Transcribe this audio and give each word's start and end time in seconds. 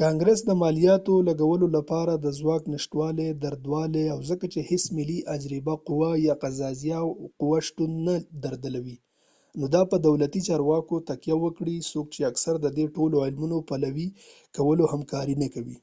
کانګرس 0.00 0.40
د 0.46 0.50
مالیاتو 0.62 1.14
لګولو 1.28 1.66
لپاره 1.76 2.12
د 2.16 2.26
ځواک 2.38 2.62
نشتوالې 2.74 3.28
درلود 3.44 3.94
او 4.14 4.18
ځکه 4.30 4.44
چې 4.52 4.60
هیڅ 4.70 4.84
ملي 4.96 5.18
اجراییه 5.34 5.74
قوه 5.86 6.10
یا 6.26 6.34
قضایه 6.42 7.00
قوه 7.40 7.58
شتون 7.66 7.90
نه 8.06 8.14
درلود 8.44 8.88
نو 9.58 9.64
دا 9.74 9.82
په 9.90 9.96
دولتي 10.06 10.40
چارواکو 10.48 10.94
تکیه 11.08 11.36
وکړه 11.40 11.72
څوک 11.92 12.06
چې 12.14 12.28
اکثراً 12.30 12.58
د 12.62 12.66
دې 12.76 12.86
ټولو 12.96 13.16
عملونو 13.26 13.58
پلي 13.70 14.06
کولو 14.56 14.84
کې 14.86 14.90
همکاري 14.92 15.34
نه 15.42 15.48
کوي 15.54 15.78